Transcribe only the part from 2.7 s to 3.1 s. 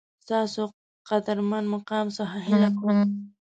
کوم